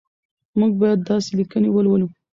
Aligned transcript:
موږ 0.59 0.71
باید 0.81 0.99
داسې 1.09 1.29
لیکنې 1.39 1.69
ولولو. 1.71 2.07